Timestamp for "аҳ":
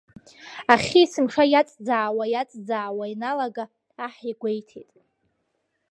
4.05-4.15